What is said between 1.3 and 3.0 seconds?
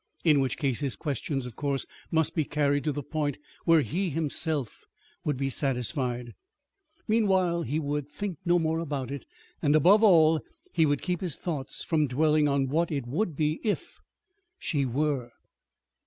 of course, must be carried to